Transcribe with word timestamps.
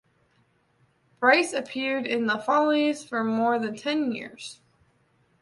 Brice 1.19 1.53
appeared 1.53 2.07
in 2.07 2.25
the 2.25 2.39
Follies 2.39 3.03
for 3.03 3.23
more 3.23 3.59
than 3.59 3.75
ten 3.75 4.11
years. 4.11 4.59